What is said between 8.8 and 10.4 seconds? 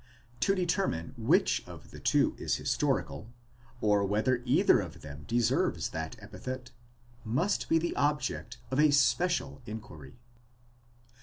special inquiry.